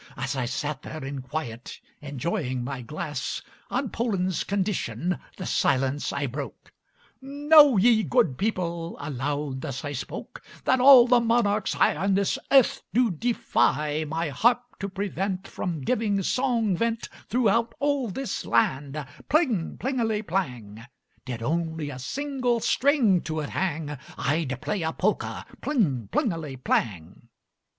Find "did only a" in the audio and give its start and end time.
21.25-21.99